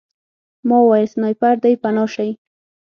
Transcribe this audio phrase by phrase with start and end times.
[0.67, 2.29] ما وویل سنایپر دی پناه شئ